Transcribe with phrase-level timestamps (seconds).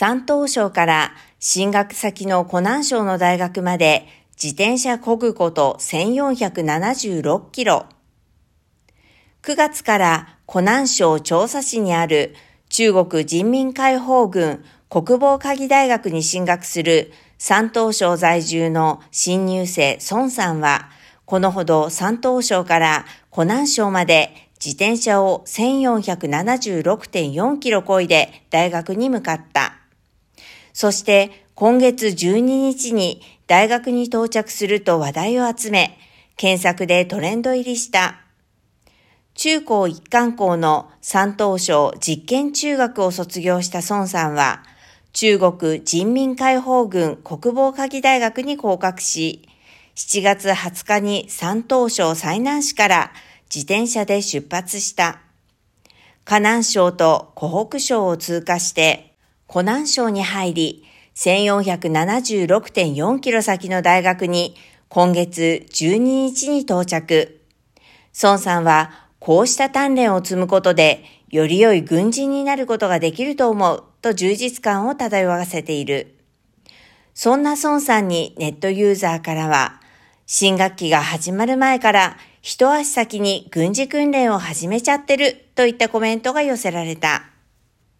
[0.00, 4.06] 山東省から進学先の湖南省の大学まで
[4.40, 7.86] 自転車こぐこと1476キロ。
[9.42, 12.36] 9月から湖南省調査市にある
[12.68, 20.90] 中国人民解放軍国防科技大学に進学する山東省在住の新入生孫さんは、
[21.24, 24.32] このほど山東省から湖南省まで
[24.64, 29.74] 自転車を1476.4キロ漕いで大学に向かった。
[30.80, 35.98] そして今月12日に大学に到着すると話題を集め、
[36.36, 38.20] 検索でトレンド入りした。
[39.34, 44.62] 中高一貫校の山東省実験中学を卒業した孫さんは、
[45.12, 49.48] 中国人民解放軍国防科技大学に合格し、
[49.96, 53.10] 7月20日に山東省最南市から
[53.52, 55.22] 自転車で出発した。
[56.24, 59.07] 河南省と湖北省を通過して、
[59.48, 60.84] 湖南省に入り、
[61.16, 64.54] 1476.4キロ先の大学に
[64.90, 67.40] 今月12日に到着。
[68.22, 76.18] 孫さんはこうした鍛錬を積むことでより良い軍人になることができると思うと充実感を漂わせている。
[77.14, 79.80] そんな孫さんにネットユーザーからは、
[80.26, 87.37] 新学期が始まる前から一足先に軍事訓練を始めちゃってるといったコメントが寄せられた。